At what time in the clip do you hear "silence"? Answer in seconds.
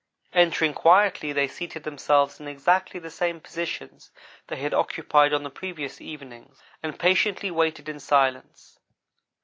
7.99-8.79